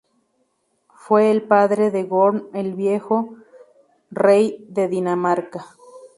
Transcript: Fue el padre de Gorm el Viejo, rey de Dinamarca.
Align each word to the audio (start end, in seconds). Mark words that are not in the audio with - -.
Fue 0.95 1.29
el 1.29 1.43
padre 1.43 1.91
de 1.91 2.01
Gorm 2.05 2.47
el 2.55 2.73
Viejo, 2.73 3.35
rey 4.09 4.65
de 4.69 4.87
Dinamarca. 4.87 5.63